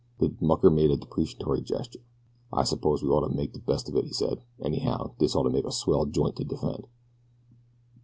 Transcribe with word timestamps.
The 0.17 0.33
mucker 0.41 0.71
made 0.71 0.89
a 0.89 0.97
deprecatory 0.97 1.61
gesture. 1.61 1.99
"I 2.51 2.63
suppose 2.63 3.03
we 3.03 3.09
gotta 3.09 3.29
make 3.29 3.53
de 3.53 3.59
best 3.59 3.87
of 3.87 3.95
it," 3.97 4.05
he 4.05 4.13
said. 4.13 4.41
"Anyhow, 4.59 5.11
dis 5.19 5.35
ought 5.35 5.43
to 5.43 5.51
make 5.51 5.65
a 5.67 5.71
swell 5.71 6.07
joint 6.07 6.37
to 6.37 6.43
defend." 6.43 6.87